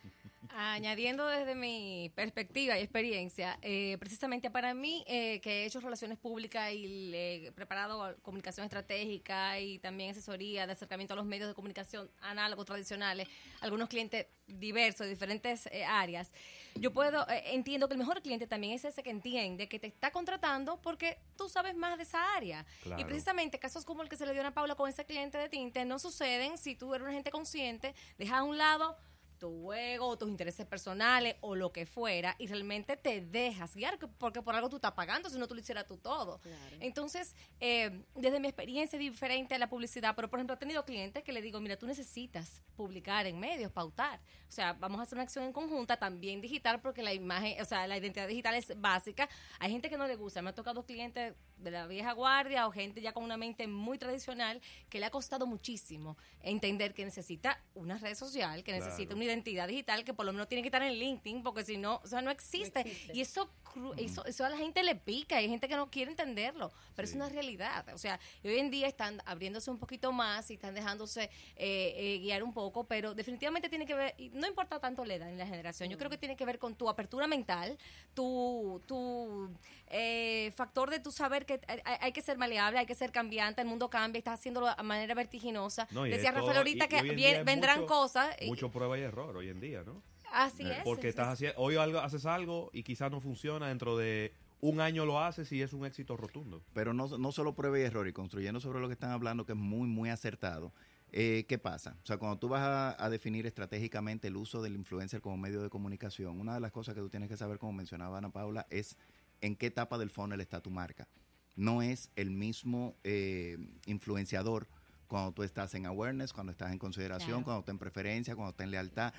Añadiendo 0.60 1.24
desde 1.28 1.54
mi 1.54 2.10
perspectiva 2.16 2.76
y 2.76 2.82
experiencia, 2.82 3.60
eh, 3.62 3.96
precisamente 4.00 4.50
para 4.50 4.74
mí, 4.74 5.04
eh, 5.06 5.40
que 5.40 5.62
he 5.62 5.66
hecho 5.66 5.78
relaciones 5.78 6.18
públicas 6.18 6.72
y 6.72 7.10
le 7.10 7.46
he 7.46 7.52
preparado 7.52 8.16
comunicación 8.22 8.64
estratégica 8.64 9.60
y 9.60 9.78
también 9.78 10.10
asesoría 10.10 10.66
de 10.66 10.72
acercamiento 10.72 11.14
a 11.14 11.16
los 11.16 11.26
medios 11.26 11.48
de 11.48 11.54
comunicación 11.54 12.10
análogos 12.20 12.66
tradicionales, 12.66 13.28
algunos 13.60 13.88
clientes 13.88 14.26
diversos 14.48 15.06
de 15.06 15.10
diferentes 15.10 15.66
eh, 15.66 15.84
áreas, 15.84 16.32
yo 16.74 16.92
puedo, 16.92 17.28
eh, 17.28 17.54
entiendo 17.54 17.86
que 17.86 17.94
el 17.94 17.98
mejor 17.98 18.22
cliente 18.22 18.46
también 18.46 18.74
es 18.74 18.84
ese 18.84 19.02
que 19.02 19.10
entiende 19.10 19.68
que 19.68 19.78
te 19.78 19.86
está 19.86 20.10
contratando 20.10 20.80
porque 20.80 21.18
tú 21.36 21.48
sabes 21.48 21.76
más 21.76 21.96
de 21.96 22.04
esa 22.04 22.34
área. 22.34 22.66
Claro. 22.82 23.00
Y 23.00 23.04
precisamente 23.04 23.58
casos 23.58 23.84
como 23.84 24.02
el 24.02 24.08
que 24.08 24.16
se 24.16 24.26
le 24.26 24.32
dio 24.32 24.46
a 24.46 24.50
Paula 24.50 24.74
con 24.74 24.88
ese 24.88 25.04
cliente 25.04 25.38
de 25.38 25.48
tinte 25.48 25.84
no 25.84 25.98
suceden 25.98 26.58
si 26.58 26.74
tú 26.74 26.94
eres 26.94 27.04
una 27.04 27.14
gente 27.14 27.30
consciente, 27.30 27.94
dejas 28.16 28.38
a 28.38 28.42
un 28.42 28.58
lado 28.58 28.96
tu 29.38 29.72
ego, 29.72 30.16
tus 30.18 30.28
intereses 30.28 30.66
personales 30.66 31.36
o 31.40 31.54
lo 31.54 31.72
que 31.72 31.86
fuera 31.86 32.34
y 32.38 32.46
realmente 32.46 32.96
te 32.96 33.20
dejas 33.20 33.74
guiar 33.74 33.98
que- 33.98 34.06
porque 34.08 34.42
por 34.42 34.54
algo 34.54 34.68
tú 34.68 34.76
estás 34.76 34.92
pagando, 34.92 35.30
si 35.30 35.38
no 35.38 35.46
tú 35.46 35.54
lo 35.54 35.60
hicieras 35.60 35.86
tú 35.86 35.96
todo. 35.96 36.40
Entonces, 36.80 37.34
eh, 37.60 38.02
desde 38.14 38.40
mi 38.40 38.48
experiencia 38.48 38.96
es 38.96 39.00
diferente 39.00 39.54
a 39.54 39.58
la 39.58 39.68
publicidad, 39.68 40.14
pero 40.16 40.28
por 40.28 40.38
ejemplo 40.38 40.54
he 40.54 40.58
tenido 40.58 40.84
clientes 40.84 41.22
que 41.22 41.32
le 41.32 41.40
digo, 41.42 41.60
mira, 41.60 41.76
tú 41.76 41.86
necesitas 41.86 42.62
publicar 42.76 43.26
en 43.26 43.38
medios, 43.38 43.72
pautar. 43.72 44.20
O 44.48 44.52
sea, 44.52 44.72
vamos 44.74 45.00
a 45.00 45.02
hacer 45.02 45.16
una 45.16 45.22
acción 45.24 45.44
en 45.44 45.52
conjunta, 45.52 45.96
también 45.96 46.40
digital, 46.40 46.80
porque 46.80 47.02
la 47.02 47.12
imagen, 47.12 47.60
o 47.60 47.64
sea, 47.64 47.86
la 47.86 47.96
identidad 47.98 48.28
digital 48.28 48.54
es 48.54 48.72
básica. 48.80 49.28
Hay 49.58 49.70
gente 49.70 49.90
que 49.90 49.96
no 49.98 50.06
le 50.06 50.16
gusta, 50.16 50.42
me 50.42 50.50
ha 50.50 50.54
tocado 50.54 50.84
clientes 50.84 51.34
de 51.56 51.70
la 51.72 51.86
vieja 51.88 52.12
guardia 52.12 52.66
o 52.68 52.70
gente 52.70 53.00
ya 53.00 53.12
con 53.12 53.24
una 53.24 53.36
mente 53.36 53.66
muy 53.66 53.98
tradicional 53.98 54.60
que 54.88 55.00
le 55.00 55.06
ha 55.06 55.10
costado 55.10 55.44
muchísimo 55.46 56.16
entender 56.40 56.94
que 56.94 57.04
necesita 57.04 57.60
una 57.74 57.98
red 57.98 58.14
social, 58.14 58.62
que 58.62 58.72
necesita 58.72 59.08
Claro. 59.08 59.18
Identidad 59.28 59.68
digital, 59.68 60.04
que 60.04 60.14
por 60.14 60.26
lo 60.26 60.32
menos 60.32 60.48
tiene 60.48 60.62
que 60.62 60.68
estar 60.68 60.82
en 60.82 60.94
LinkedIn, 60.94 61.42
porque 61.42 61.64
si 61.64 61.76
no, 61.76 62.00
o 62.02 62.06
sea, 62.06 62.20
no 62.22 62.30
existe. 62.30 62.80
existe. 62.80 63.12
Y 63.16 63.20
eso, 63.20 63.50
cru- 63.64 63.94
eso, 63.96 64.24
eso 64.26 64.44
a 64.44 64.48
la 64.48 64.56
gente 64.56 64.82
le 64.82 64.94
pica, 64.94 65.36
hay 65.36 65.48
gente 65.48 65.68
que 65.68 65.76
no 65.76 65.90
quiere 65.90 66.10
entenderlo, 66.10 66.72
pero 66.96 67.06
Sí. 67.06 67.12
es 67.12 67.16
una 67.16 67.28
realidad. 67.28 67.86
O 67.94 67.98
sea, 67.98 68.18
hoy 68.44 68.58
en 68.58 68.70
día 68.70 68.86
están 68.88 69.22
abriéndose 69.26 69.70
un 69.70 69.78
poquito 69.78 70.12
más 70.12 70.50
y 70.50 70.54
están 70.54 70.74
dejándose 70.74 71.24
eh, 71.56 71.94
eh, 71.96 72.18
guiar 72.20 72.42
un 72.42 72.52
poco, 72.52 72.84
pero 72.84 73.14
definitivamente 73.14 73.68
tiene 73.68 73.86
que 73.86 73.94
ver, 73.94 74.14
y 74.18 74.30
no 74.30 74.46
importa 74.46 74.78
tanto 74.80 75.04
la 75.04 75.14
edad 75.14 75.28
ni 75.30 75.36
la 75.36 75.46
generación, 75.46 75.88
yo 75.90 75.98
creo 75.98 76.10
que 76.10 76.18
tiene 76.18 76.36
que 76.36 76.44
ver 76.44 76.58
con 76.58 76.74
tu 76.74 76.88
apertura 76.88 77.26
mental, 77.26 77.78
tu, 78.14 78.82
tu 78.86 79.50
eh, 79.88 80.52
factor 80.56 80.90
de 80.90 81.00
tu 81.00 81.10
saber 81.10 81.46
que 81.46 81.60
hay, 81.66 81.80
hay 82.00 82.12
que 82.12 82.22
ser 82.22 82.36
maleable, 82.38 82.78
hay 82.78 82.86
que 82.86 82.94
ser 82.94 83.10
cambiante, 83.12 83.62
el 83.62 83.68
mundo 83.68 83.88
cambia, 83.88 84.18
estás 84.18 84.38
haciéndolo 84.40 84.66
de 84.74 84.82
manera 84.82 85.14
vertiginosa. 85.14 85.86
No, 85.90 86.04
Decía 86.04 86.32
Rafael 86.32 86.56
ahorita 86.58 86.84
y- 86.86 86.88
que 86.88 86.98
en 87.38 87.44
vendrán 87.44 87.80
mucho- 87.80 87.92
cosas. 87.94 88.36
y- 88.40 88.46
Mucho 88.48 88.70
prueba 88.70 88.98
y 88.98 89.02
error 89.02 89.17
hoy 89.26 89.48
en 89.48 89.60
día, 89.60 89.82
¿no? 89.84 90.02
así 90.32 90.62
Eh, 90.62 90.78
es. 90.78 90.84
Porque 90.84 91.08
es- 91.08 91.12
estás 91.14 91.28
es- 91.28 91.32
haciendo, 91.34 91.60
hoy 91.60 91.76
algo, 91.76 91.98
haces 92.00 92.26
algo 92.26 92.70
y 92.72 92.82
quizás 92.82 93.10
no 93.10 93.20
funciona, 93.20 93.68
dentro 93.68 93.96
de 93.96 94.32
un 94.60 94.80
año 94.80 95.06
lo 95.06 95.20
haces 95.20 95.50
y 95.52 95.62
es 95.62 95.72
un 95.72 95.86
éxito 95.86 96.16
rotundo. 96.16 96.62
Pero 96.74 96.92
no, 96.92 97.06
no 97.18 97.32
solo 97.32 97.54
prueba 97.54 97.78
y 97.78 97.82
error, 97.82 98.06
y 98.08 98.12
construyendo 98.12 98.60
sobre 98.60 98.80
lo 98.80 98.88
que 98.88 98.92
están 98.94 99.10
hablando, 99.10 99.46
que 99.46 99.52
es 99.52 99.58
muy, 99.58 99.88
muy 99.88 100.10
acertado. 100.10 100.72
Eh, 101.10 101.46
¿Qué 101.48 101.56
pasa? 101.58 101.96
O 102.02 102.06
sea, 102.06 102.18
cuando 102.18 102.38
tú 102.38 102.48
vas 102.48 102.60
a, 102.62 103.02
a 103.02 103.08
definir 103.08 103.46
estratégicamente 103.46 104.28
el 104.28 104.36
uso 104.36 104.60
del 104.60 104.74
influencer 104.74 105.22
como 105.22 105.38
medio 105.38 105.62
de 105.62 105.70
comunicación, 105.70 106.38
una 106.38 106.52
de 106.54 106.60
las 106.60 106.70
cosas 106.72 106.94
que 106.94 107.00
tú 107.00 107.08
tienes 107.08 107.30
que 107.30 107.36
saber, 107.38 107.58
como 107.58 107.72
mencionaba 107.72 108.18
Ana 108.18 108.28
Paula, 108.30 108.66
es 108.68 108.98
en 109.40 109.56
qué 109.56 109.66
etapa 109.66 109.96
del 109.96 110.10
funnel 110.10 110.40
está 110.42 110.60
tu 110.60 110.70
marca. 110.70 111.08
No 111.56 111.80
es 111.80 112.10
el 112.16 112.30
mismo 112.30 112.94
eh, 113.04 113.56
influenciador 113.86 114.68
cuando 115.08 115.32
tú 115.32 115.42
estás 115.42 115.74
en 115.74 115.86
awareness, 115.86 116.32
cuando 116.32 116.52
estás 116.52 116.70
en 116.72 116.78
consideración, 116.78 117.28
Claro. 117.42 117.44
cuando 117.44 117.60
estás 117.60 117.72
en 117.72 117.78
preferencia, 117.78 118.36
cuando 118.36 118.50
estás 118.50 118.64
en 118.64 118.70
lealtad, 118.70 119.12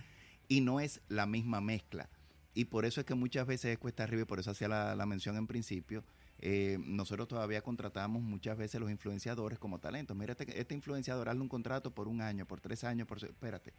y 0.48 0.62
no 0.62 0.79
es 0.79 1.01
la 1.10 1.25
misma 1.25 1.60
mezcla. 1.62 2.10
Y 2.53 2.65
por 2.65 2.86
eso 2.86 3.01
es 3.01 3.05
que 3.05 3.15
muchas 3.15 3.46
veces 3.46 3.74
es 3.74 3.77
cuesta 3.77 4.03
arriba, 4.03 4.22
y 4.22 4.25
por 4.25 4.39
eso 4.39 4.51
hacía 4.51 4.67
la, 4.67 4.96
la 4.96 5.05
mención 5.05 5.36
en 5.38 5.48
principio, 5.48 6.03
eh, 6.41 6.77
nosotros 6.79 7.27
todavía 7.27 7.62
contratamos 7.62 8.22
muchas 8.22 8.58
veces 8.58 8.79
los 8.79 8.89
influenciadores 8.89 9.60
como 9.60 9.79
talentos. 9.79 10.15
Mira, 10.15 10.31
este, 10.31 10.60
este 10.60 10.74
influenciador, 10.74 11.27
hazle 11.27 11.41
un 11.41 11.50
contrato 11.50 11.93
por 11.93 12.08
un 12.08 12.22
año, 12.22 12.46
por 12.46 12.62
tres 12.62 12.84
años, 12.86 13.08
por... 13.08 13.24
Espérate, 13.24 13.74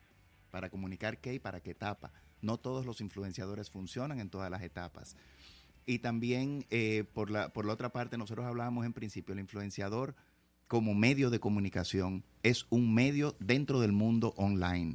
para 0.51 0.69
comunicar 0.69 1.19
qué 1.21 1.35
y 1.35 1.39
para 1.39 1.61
qué 1.61 1.71
etapa. 1.71 2.13
No 2.43 2.59
todos 2.59 2.85
los 2.85 3.01
influenciadores 3.01 3.71
funcionan 3.71 4.19
en 4.21 4.31
todas 4.31 4.51
las 4.51 4.63
etapas. 4.63 5.17
Y 5.87 6.01
también, 6.01 6.67
eh, 6.71 7.05
por, 7.15 7.31
la, 7.31 7.53
por 7.53 7.65
la 7.65 7.73
otra 7.73 7.93
parte, 7.93 8.19
nosotros 8.19 8.47
hablábamos 8.47 8.85
en 8.85 8.93
principio, 8.93 9.33
el 9.33 9.41
influenciador 9.41 10.15
como 10.71 10.95
medio 10.95 11.31
de 11.31 11.41
comunicación 11.41 12.23
es 12.45 12.65
un 12.71 12.95
medio 12.95 13.35
dentro 13.41 13.81
del 13.81 13.91
mundo 13.91 14.35
online. 14.37 14.95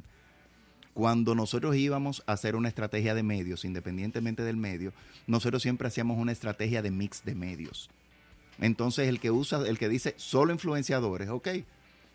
cuando 0.94 1.34
nosotros 1.34 1.76
íbamos 1.76 2.22
a 2.26 2.32
hacer 2.32 2.56
una 2.56 2.70
estrategia 2.70 3.14
de 3.14 3.22
medios, 3.22 3.66
independientemente 3.66 4.42
del 4.42 4.56
medio, 4.56 4.94
nosotros 5.26 5.60
siempre 5.60 5.88
hacíamos 5.88 6.16
una 6.16 6.32
estrategia 6.32 6.80
de 6.80 6.90
mix 6.90 7.22
de 7.26 7.34
medios. 7.34 7.90
Entonces 8.58 9.06
el 9.06 9.20
que 9.20 9.30
usa, 9.30 9.68
el 9.68 9.78
que 9.78 9.90
dice 9.90 10.14
solo 10.16 10.54
influenciadores, 10.54 11.28
ok, 11.28 11.48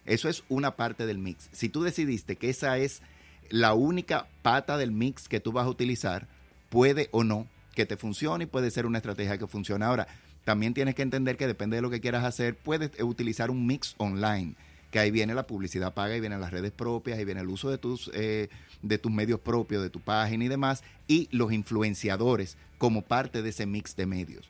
eso 0.07 0.27
es 0.27 0.43
una 0.49 0.75
parte 0.75 1.05
del 1.05 1.19
mix. 1.19 1.47
Si 1.51 1.69
tú 1.69 1.83
decidiste 1.83 2.37
que 2.37 2.49
esa 2.49 2.79
es 2.79 3.03
la 3.51 3.75
única 3.75 4.27
pata 4.41 4.75
del 4.77 4.91
mix 4.91 5.29
que 5.29 5.39
tú 5.39 5.51
vas 5.51 5.67
a 5.67 5.69
utilizar, 5.69 6.27
puede 6.69 7.09
o 7.11 7.23
no 7.23 7.45
que 7.75 7.85
te 7.85 7.95
funcione 7.95 8.45
y 8.45 8.47
puede 8.47 8.71
ser 8.71 8.87
una 8.87 8.97
estrategia 8.97 9.37
que 9.37 9.45
funcione. 9.45 9.85
Ahora, 9.85 10.07
también 10.43 10.73
tienes 10.73 10.95
que 10.95 11.01
entender 11.01 11.37
que 11.37 11.47
depende 11.47 11.75
de 11.75 11.81
lo 11.81 11.89
que 11.89 12.01
quieras 12.01 12.23
hacer, 12.23 12.55
puedes 12.55 12.91
utilizar 13.01 13.51
un 13.51 13.67
mix 13.67 13.95
online, 13.97 14.55
que 14.89 14.99
ahí 14.99 15.11
viene 15.11 15.33
la 15.33 15.47
publicidad 15.47 15.93
paga, 15.93 16.15
y 16.15 16.19
vienen 16.19 16.41
las 16.41 16.51
redes 16.51 16.71
propias, 16.71 17.19
y 17.19 17.25
viene 17.25 17.41
el 17.41 17.49
uso 17.49 17.69
de 17.69 17.77
tus, 17.77 18.09
eh, 18.13 18.49
de 18.81 18.97
tus 18.97 19.11
medios 19.11 19.39
propios, 19.39 19.83
de 19.83 19.89
tu 19.89 19.99
página 19.99 20.43
y 20.45 20.47
demás, 20.47 20.83
y 21.07 21.29
los 21.31 21.53
influenciadores 21.53 22.57
como 22.77 23.03
parte 23.03 23.41
de 23.41 23.49
ese 23.49 23.65
mix 23.65 23.95
de 23.95 24.05
medios. 24.05 24.49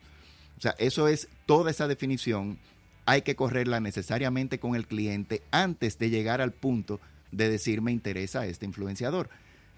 O 0.58 0.60
sea, 0.62 0.74
eso 0.78 1.08
es 1.08 1.28
toda 1.46 1.70
esa 1.70 1.88
definición, 1.88 2.58
hay 3.04 3.22
que 3.22 3.36
correrla 3.36 3.80
necesariamente 3.80 4.58
con 4.58 4.74
el 4.74 4.86
cliente 4.86 5.42
antes 5.50 5.98
de 5.98 6.10
llegar 6.10 6.40
al 6.40 6.52
punto 6.52 7.00
de 7.32 7.48
decir 7.48 7.80
me 7.82 7.92
interesa 7.92 8.46
este 8.46 8.66
influenciador, 8.66 9.28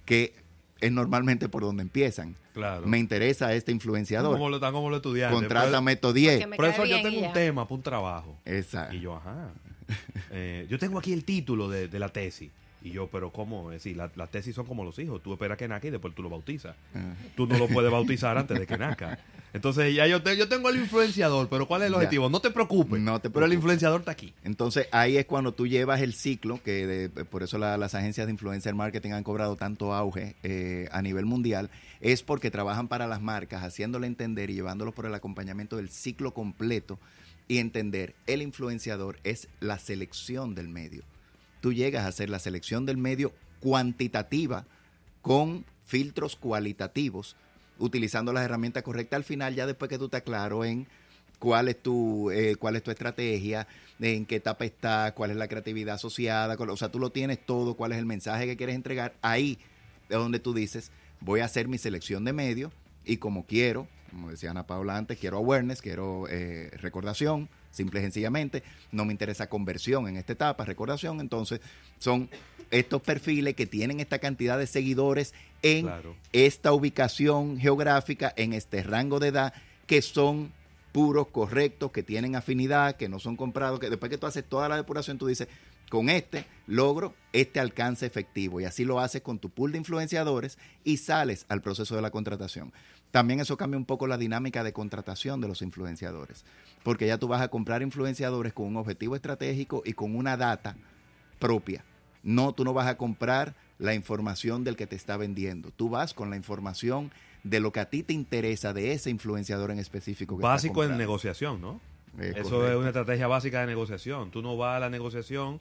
que 0.04 0.35
es 0.81 0.93
normalmente 0.93 1.49
por 1.49 1.62
donde 1.62 1.83
empiezan. 1.83 2.35
Claro. 2.52 2.87
Me 2.87 2.99
interesa 2.99 3.52
este 3.54 3.73
influenciador. 3.73 4.33
Como 4.33 4.49
lo 4.49 4.57
están 4.57 4.73
como 4.73 4.90
los 4.90 4.99
estudiantes. 4.99 5.38
Contrátame 5.38 5.93
estos 5.93 6.14
10. 6.14 6.33
Porque 6.35 6.47
me 6.47 6.57
Por 6.57 6.64
cae 6.66 6.75
eso 6.75 6.85
yo 6.85 7.02
tengo 7.02 7.16
un 7.19 7.25
ya. 7.25 7.33
tema 7.33 7.64
para 7.64 7.75
un 7.75 7.83
trabajo. 7.83 8.38
Exacto. 8.45 8.95
Y 8.95 9.00
yo, 9.00 9.16
ajá. 9.16 9.50
Eh, 10.37 10.66
yo 10.69 10.78
tengo 10.78 10.99
aquí 10.99 11.12
el 11.12 11.25
título 11.25 11.69
de, 11.69 11.87
de 11.88 11.99
la 11.99 12.09
tesis. 12.09 12.50
Y 12.85 12.91
yo, 12.91 13.09
pero 13.11 13.31
¿cómo? 13.33 13.73
Es 13.73 13.83
decir, 13.83 13.97
la- 13.97 14.12
las 14.14 14.31
tesis 14.31 14.55
son 14.55 14.67
como 14.67 14.85
los 14.85 14.99
hijos. 14.99 15.23
Tú 15.23 15.33
esperas 15.33 15.57
que 15.57 15.67
nazca 15.67 15.88
y 15.88 15.91
después 15.91 16.14
tú 16.14 16.23
lo 16.23 16.29
bautizas. 16.29 16.76
Ajá. 16.95 17.14
Tú 17.35 17.47
no 17.47 17.57
lo 17.59 17.67
puedes 17.67 17.91
bautizar 17.91 18.37
antes 18.37 18.59
de 18.61 18.67
que 18.67 18.76
nazca. 18.76 19.19
Entonces, 19.55 19.95
ya 19.95 20.07
yo, 20.07 20.23
te- 20.23 20.37
yo 20.37 20.49
tengo 20.49 20.69
el 20.69 20.76
influenciador, 20.76 21.49
pero 21.49 21.67
¿cuál 21.67 21.81
es 21.81 21.87
el 21.87 21.93
Ya. 21.93 21.97
objetivo? 21.99 22.29
No 22.29 22.41
te 22.41 22.50
preocupes. 22.50 23.00
No 23.00 23.21
te 23.21 23.31
Pero 23.31 23.47
el 23.47 23.55
influenciador 23.55 24.00
está 24.00 24.12
aquí. 24.12 24.35
Entonces 24.45 24.87
ahí 24.93 25.17
es 25.17 25.25
cuando 25.25 25.53
tú 25.55 25.67
llevas 25.67 26.03
el 26.03 26.12
ciclo, 26.12 26.61
que 26.62 26.87
de- 26.87 27.09
por 27.25 27.43
eso 27.43 27.57
la- 27.57 27.79
las 27.79 27.95
agencias 27.95 28.26
de 28.26 28.33
influencer 28.33 28.75
marketing 28.75 29.12
han 29.12 29.25
cobrado 29.25 29.57
tanto 29.57 29.95
auge 29.95 30.37
eh, 30.43 30.87
a 30.93 31.00
nivel 31.00 31.25
mundial, 31.25 31.71
es 32.03 32.23
porque 32.23 32.50
trabajan 32.50 32.88
para 32.88 33.07
las 33.07 33.23
marcas, 33.23 33.62
haciéndole 33.62 34.07
entender 34.07 34.50
y 34.50 34.55
llevándolo 34.57 34.93
por 34.93 35.07
el 35.07 35.14
acompañamiento 35.14 35.79
del 35.79 35.88
ciclo 35.88 36.35
completo 36.35 36.99
y 37.49 37.59
entender, 37.59 38.14
el 38.26 38.43
influenciador 38.43 39.19
es 39.25 39.49
la 39.61 39.79
selección 39.79 40.55
del 40.55 40.69
medio. 40.69 41.03
Tú 41.64 41.73
llegas 41.73 42.04
a 42.04 42.09
hacer 42.09 42.28
la 42.28 42.40
selección 42.40 42.85
del 42.85 42.99
medio 42.99 43.33
cuantitativa 43.59 44.66
con 45.23 45.64
filtros 45.87 46.37
cualitativos, 46.37 47.37
utilizando 47.78 48.35
las 48.35 48.44
herramientas 48.44 48.83
correctas 48.83 49.16
al 49.16 49.25
final, 49.25 49.54
ya 49.54 49.66
después 49.66 49.88
que 49.88 49.97
tú 49.97 50.04
estás 50.04 50.21
claro 50.21 50.66
en 50.66 50.87
cuál 51.38 51.68
es 51.68 51.83
tu 51.83 52.30
eh, 52.30 52.56
cuál 52.56 52.76
es 52.76 52.83
tu 52.83 52.90
estrategia, 52.90 53.66
en 53.99 54.26
qué 54.26 54.37
etapa 54.37 54.66
está, 54.66 55.14
cuál 55.14 55.30
es 55.30 55.38
la 55.38 55.49
creatividad 55.49 55.94
asociada, 55.94 56.54
o 56.59 56.76
sea, 56.76 56.90
tú 56.90 56.99
lo 56.99 57.09
tienes 57.09 57.38
todo, 57.47 57.76
cuál 57.76 57.92
es 57.92 57.99
el 57.99 58.04
mensaje 58.04 58.44
que 58.44 58.59
quieres 58.59 58.75
entregar, 58.75 59.14
ahí 59.23 59.59
es 60.11 60.18
donde 60.18 60.40
tú 60.40 60.52
dices, 60.52 60.90
voy 61.21 61.40
a 61.40 61.47
hacer 61.47 61.66
mi 61.66 61.78
selección 61.78 62.26
de 62.26 62.35
medios 62.35 62.75
y 63.06 63.16
como 63.16 63.47
quiero, 63.47 63.88
como 64.11 64.30
decía 64.30 64.50
Ana 64.50 64.66
Paula 64.66 64.99
antes, 64.99 65.16
quiero 65.18 65.38
awareness, 65.38 65.80
quiero 65.80 66.26
eh, 66.28 66.73
recordación, 66.75 67.49
simple 67.75 68.00
y 68.00 68.02
sencillamente, 68.02 68.62
no 68.93 69.04
me 69.04 69.12
interesa 69.12 69.49
conversión 69.49 70.09
en 70.09 70.16
esta 70.16 70.33
etapa, 70.33 70.64
recordación, 70.64 71.21
entonces 71.21 71.61
son 71.99 72.31
estos 72.71 73.02
perfiles 73.02 73.54
que 73.54 73.66
tienen 73.66 74.00
esta 74.00 74.19
cantidad 74.19 74.59
de 74.59 74.66
seguidores 74.66 75.35
en 75.62 75.83
Claro. 75.87 76.16
esta 76.33 76.73
ubicación 76.73 77.59
geográfica, 77.59 78.33
en 78.37 78.52
este 78.52 78.83
rango 78.83 79.21
de 79.21 79.28
edad, 79.28 79.54
que 79.87 80.00
son 80.02 80.52
puros, 80.93 81.26
correctos, 81.28 81.90
que 81.90 82.02
tienen 82.02 82.37
afinidad, 82.37 82.97
que 82.97 83.09
no 83.09 83.19
son 83.19 83.37
comprados, 83.37 83.81
que 83.81 83.90
después 83.90 84.11
que 84.11 84.19
tú 84.19 84.26
haces 84.26 84.45
toda 84.45 84.69
la 84.69 84.76
depuración, 84.76 85.19
tú 85.19 85.26
dices, 85.26 85.49
con 85.95 86.11
este 86.11 86.45
logro 86.67 87.15
este 87.33 87.61
alcance 87.61 88.05
efectivo. 88.05 88.61
Y 88.61 88.65
así 88.65 88.85
lo 88.85 88.99
haces 88.99 89.23
con 89.23 89.39
tu 89.39 89.51
pool 89.51 89.71
de 89.71 89.79
influenciadores 89.79 90.59
y 90.83 90.97
sales 90.97 91.47
al 91.49 91.63
proceso 91.63 91.95
de 91.95 92.03
la 92.03 92.11
contratación. 92.11 92.73
También 93.13 93.39
eso 93.39 93.57
cambia 93.57 93.79
un 93.79 93.85
poco 93.85 94.09
la 94.09 94.19
dinámica 94.19 94.65
de 94.65 94.73
contratación 94.73 95.41
de 95.41 95.47
los 95.47 95.63
influenciadores, 95.63 96.45
porque 96.83 97.07
ya 97.07 97.17
tú 97.17 97.29
vas 97.29 97.43
a 97.43 97.49
comprar 97.49 97.81
influenciadores 97.83 98.53
con 98.53 98.67
un 98.67 98.77
objetivo 98.77 99.15
estratégico 99.15 99.85
y 99.87 99.93
con 99.93 100.17
una 100.17 100.37
data 100.37 100.75
propia. 101.39 101.85
No, 102.25 102.53
tú 102.55 102.65
no 102.65 102.73
vas 102.73 102.89
a 102.89 102.97
comprar 102.97 103.55
la 103.79 103.95
información 103.95 104.65
del 104.65 104.75
que 104.75 104.89
te 104.89 104.97
está 104.97 105.17
vendiendo. 105.17 105.71
Tú 105.71 105.91
vas 105.91 106.13
con 106.13 106.29
la 106.29 106.35
información 106.35 107.13
de 107.45 107.61
lo 107.61 107.71
que 107.71 107.79
a 107.79 107.89
ti 107.89 108.03
te 108.03 108.15
interesa 108.15 108.73
de 108.73 108.95
ese 108.95 109.11
influenciador 109.11 109.71
en 109.71 109.79
específico. 109.79 110.37
Que 110.37 110.43
Básico 110.43 110.83
en 110.83 110.99
negociación, 110.99 111.61
¿no? 111.61 111.81
Eh, 112.19 112.33
Eso 112.37 112.69
es 112.69 112.77
una 112.77 112.89
estrategia 112.89 113.29
básica 113.29 113.61
de 113.61 113.69
negociación. 113.69 114.33
Tú 114.33 114.43
no 114.43 114.57
vas 114.57 114.77
a 114.77 114.81
la 114.81 114.91
negociación 114.91 115.61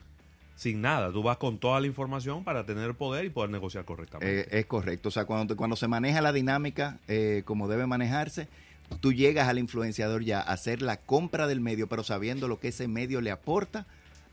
sin 0.56 0.82
nada. 0.82 1.12
Tú 1.12 1.24
vas 1.24 1.38
con 1.38 1.58
toda 1.58 1.80
la 1.80 1.88
información 1.88 2.44
para 2.44 2.66
tener 2.66 2.96
poder 2.96 3.26
y 3.26 3.30
poder 3.30 3.50
negociar 3.50 3.86
correctamente. 3.86 4.42
Eh, 4.42 4.60
es 4.60 4.66
correcto. 4.66 5.10
O 5.10 5.12
sea, 5.12 5.26
cuando, 5.26 5.56
cuando 5.58 5.76
se 5.76 5.88
maneja 5.88 6.22
la 6.22 6.32
dinámica 6.32 7.00
eh, 7.08 7.44
como 7.46 7.68
debe 7.68 7.88
manejarse, 7.88 8.48
tú 9.02 9.14
llegas 9.14 9.48
al 9.48 9.60
influenciador 9.60 10.24
ya 10.24 10.40
a 10.40 10.54
hacer 10.54 10.82
la 10.82 10.98
compra 10.98 11.48
del 11.48 11.60
medio, 11.60 11.88
pero 11.88 12.04
sabiendo 12.04 12.48
lo 12.48 12.60
que 12.60 12.70
ese 12.70 12.88
medio 12.88 13.22
le 13.22 13.32
aporta 13.32 13.86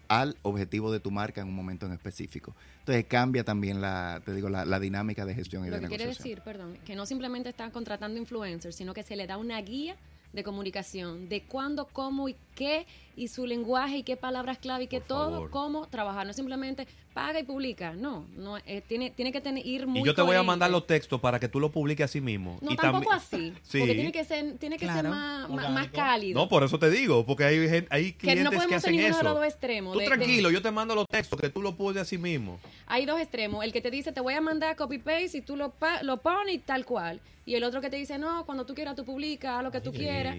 al 0.08 0.36
objetivo 0.42 0.90
de 0.90 0.98
tu 0.98 1.12
marca 1.12 1.40
en 1.40 1.46
un 1.46 1.54
momento 1.54 1.86
en 1.86 1.92
específico. 1.92 2.54
Entonces 2.80 3.04
cambia 3.06 3.44
también 3.44 3.80
la, 3.80 4.20
te 4.24 4.34
digo, 4.34 4.48
la, 4.48 4.64
la 4.64 4.80
dinámica 4.80 5.24
de 5.24 5.34
gestión 5.34 5.64
y 5.64 5.70
Lo 5.70 5.76
de 5.76 5.82
que 5.82 5.88
quiere 5.88 6.04
negociación. 6.04 6.34
decir, 6.34 6.44
perdón, 6.44 6.78
que 6.84 6.96
no 6.96 7.06
simplemente 7.06 7.48
están 7.48 7.70
contratando 7.70 8.18
influencers, 8.18 8.74
sino 8.74 8.92
que 8.92 9.04
se 9.04 9.14
le 9.14 9.28
da 9.28 9.36
una 9.36 9.60
guía 9.60 9.94
de 10.32 10.42
comunicación 10.42 11.28
de 11.28 11.42
cuándo, 11.44 11.86
cómo 11.86 12.28
y 12.28 12.34
qué, 12.56 12.86
y 13.16 13.28
su 13.28 13.46
lenguaje 13.46 13.98
y 13.98 14.02
qué 14.02 14.16
palabras 14.16 14.58
clave 14.58 14.84
y 14.84 14.86
qué 14.86 15.00
todo, 15.00 15.30
favor. 15.32 15.50
cómo 15.50 15.86
trabajar. 15.88 16.26
No 16.26 16.32
simplemente 16.32 16.86
paga 17.12 17.40
y 17.40 17.42
publica. 17.42 17.92
No, 17.94 18.24
no 18.36 18.56
eh, 18.58 18.82
tiene, 18.86 19.10
tiene 19.10 19.32
que 19.32 19.40
tener, 19.40 19.66
ir 19.66 19.86
muy 19.86 20.00
y 20.00 20.04
yo 20.04 20.14
te 20.14 20.22
voy 20.22 20.36
a 20.36 20.42
mandar 20.42 20.70
los 20.70 20.86
textos 20.86 21.20
para 21.20 21.38
que 21.40 21.48
tú 21.48 21.58
los 21.60 21.70
publiques 21.70 22.04
así 22.04 22.20
mismo. 22.20 22.58
No, 22.62 22.72
y 22.72 22.76
tampoco 22.76 23.12
así. 23.12 23.52
Sí. 23.62 23.78
Porque 23.80 23.94
tiene 23.94 24.12
que 24.12 24.24
ser, 24.24 24.56
tiene 24.58 24.76
que 24.78 24.86
ser 24.86 24.94
Claro. 25.00 25.10
más, 25.10 25.50
más, 25.70 25.88
cálido. 25.88 26.40
No, 26.40 26.48
por 26.48 26.62
eso 26.62 26.78
te 26.78 26.88
digo, 26.90 27.26
porque 27.26 27.44
hay, 27.44 27.68
gen- 27.68 27.86
hay 27.90 28.12
que 28.12 28.18
clientes 28.18 28.44
no 28.44 28.50
que, 28.50 28.56
podemos 28.56 28.70
ser 28.82 28.90
hacen 28.90 28.92
ninguno 28.96 29.16
de 29.18 29.22
los 29.24 29.32
eso. 29.32 29.38
dos 29.40 29.46
extremos. 29.48 29.92
Tú 29.92 29.98
de- 29.98 30.04
de- 30.04 30.10
tranquilo, 30.16 30.50
yo 30.50 30.62
te 30.62 30.70
mando 30.70 30.94
los 30.94 31.06
textos, 31.08 31.40
que 31.40 31.48
tú 31.50 31.60
los 31.62 31.74
publiques 31.74 32.02
así 32.02 32.16
mismo. 32.18 32.58
hay 32.86 33.06
dos 33.06 33.20
extremos. 33.20 33.64
El 33.64 33.72
que 33.72 33.80
te 33.80 33.90
dice, 33.90 34.12
te 34.12 34.20
voy 34.20 34.34
a 34.34 34.40
mandar 34.40 34.76
copy-paste 34.76 35.38
y 35.38 35.40
tú 35.42 35.56
lo, 35.56 35.74
lo 36.02 36.16
pones 36.18 36.54
y 36.54 36.58
tal 36.58 36.84
cual. 36.86 37.20
Y 37.44 37.54
el 37.56 37.64
otro 37.64 37.80
que 37.80 37.90
te 37.90 37.96
dice, 37.96 38.18
no, 38.18 38.46
cuando 38.46 38.64
tú 38.64 38.74
quieras 38.74 38.94
tú 38.94 39.04
publica, 39.04 39.58
haz 39.58 39.64
lo 39.64 39.70
que 39.72 39.80
tú 39.80 39.90
Sí. 39.90 39.98
quieras. 39.98 40.36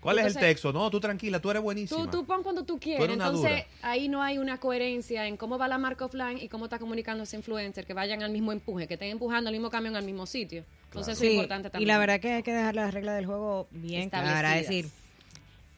¿Cuál 0.00 0.18
es 0.20 0.26
el 0.26 0.34
texto? 0.36 0.72
No, 0.72 0.90
tú 0.90 1.00
tranquila, 1.00 1.40
tú 1.40 1.50
eres 1.50 1.62
buenísima. 1.62 2.04
Tú, 2.04 2.18
tú 2.20 2.24
pon 2.26 2.42
cuando 2.42 2.64
tú 2.64 2.74
eres 2.74 2.82
quieras. 2.84 3.08
una 3.16 3.26
Entonces, 3.26 3.50
dura. 3.50 3.66
ahí 3.82 4.08
no 4.08 4.22
hay 4.22 4.38
una 4.38 4.58
coherencia 4.58 5.26
en 5.26 5.36
cómo 5.36 5.58
va 5.58 5.66
la 5.68 5.78
marca 5.78 6.04
offline 6.04 6.38
y 6.38 6.48
cómo 6.48 6.66
está 6.66 6.78
comunicando 6.78 7.24
ese 7.24 7.36
influencer, 7.36 7.84
que 7.84 7.94
vayan 7.94 8.22
al 8.22 8.30
mismo 8.30 8.52
empuje, 8.52 8.86
que 8.86 8.94
estén 8.94 9.10
empujando 9.10 9.50
el 9.50 9.54
mismo 9.56 9.70
camión 9.70 9.96
al 9.96 10.04
mismo 10.04 10.26
sitio. 10.26 10.64
Entonces, 10.84 11.14
eso 11.14 11.24
es 11.24 11.28
Sí, 11.30 11.34
importante 11.34 11.68
y 11.68 11.70
también. 11.72 11.88
la 11.88 11.98
verdad 11.98 12.20
que 12.20 12.32
hay 12.32 12.42
que 12.42 12.52
dejar 12.52 12.74
las 12.74 12.94
reglas 12.94 13.16
del 13.16 13.26
juego 13.26 13.66
bien 13.72 14.08
claras, 14.08 14.56
es 14.56 14.68
decir, 14.68 14.88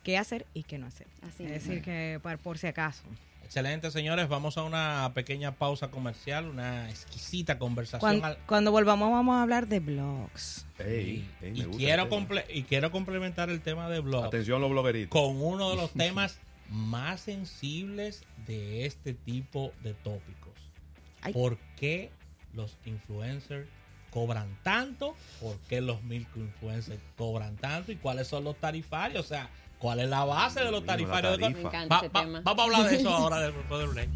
qué 0.02 0.18
hacer 0.18 0.46
y 0.54 0.62
qué 0.64 0.78
no 0.78 0.86
hacer. 0.86 1.06
Así 1.22 1.44
es 1.44 1.50
decir, 1.50 1.82
que 1.82 2.20
por, 2.22 2.38
por 2.38 2.58
si 2.58 2.66
acaso. 2.66 3.02
Excelente, 3.50 3.90
señores. 3.90 4.28
Vamos 4.28 4.56
a 4.58 4.62
una 4.62 5.10
pequeña 5.12 5.50
pausa 5.56 5.90
comercial, 5.90 6.46
una 6.46 6.88
exquisita 6.88 7.58
conversación. 7.58 7.98
Cuando, 8.20 8.26
al- 8.28 8.38
cuando 8.46 8.70
volvamos 8.70 9.10
vamos 9.10 9.34
a 9.34 9.42
hablar 9.42 9.66
de 9.66 9.80
blogs. 9.80 10.66
Ey, 10.78 11.28
ey, 11.40 11.50
me 11.50 11.58
y, 11.58 11.64
quiero 11.76 12.08
y 12.48 12.62
quiero 12.62 12.92
complementar 12.92 13.50
el 13.50 13.60
tema 13.60 13.90
de 13.90 13.98
blog 13.98 14.24
Atención 14.26 14.60
los 14.60 14.70
blogueritos. 14.70 15.10
con 15.10 15.42
uno 15.42 15.70
de 15.70 15.76
los 15.78 15.90
temas 15.94 16.38
más 16.68 17.22
sensibles 17.22 18.22
de 18.46 18.86
este 18.86 19.14
tipo 19.14 19.72
de 19.82 19.94
tópicos. 19.94 20.54
Ay. 21.20 21.32
¿Por 21.32 21.58
qué 21.76 22.12
los 22.54 22.78
influencers 22.84 23.66
cobran 24.12 24.56
tanto? 24.62 25.16
¿Por 25.40 25.56
qué 25.68 25.80
los 25.80 26.00
microinfluencers 26.04 27.00
cobran 27.16 27.56
tanto? 27.56 27.90
¿Y 27.90 27.96
cuáles 27.96 28.28
son 28.28 28.44
los 28.44 28.54
tarifarios? 28.60 29.24
O 29.24 29.28
sea, 29.28 29.50
¿cuál 29.80 29.98
es 30.00 30.08
la 30.08 30.24
base 30.24 30.60
de 30.62 30.70
los 30.70 30.84
tarifarios? 30.84 31.38
tarifa. 31.40 31.58
Me 31.58 31.66
encanta 31.66 31.94
Va- 31.96 32.00
ese 32.02 32.08
va- 32.10 32.20
tema. 32.20 32.40
vamos 32.44 32.60
a 32.60 32.64
hablar 32.64 32.90
de 32.90 32.96
eso 32.96 33.10
ahora 33.14 33.40
del, 33.40 33.52
del 33.68 33.88
break. 33.88 34.08